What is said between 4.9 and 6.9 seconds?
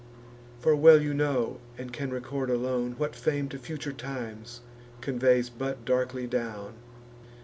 conveys but darkly down.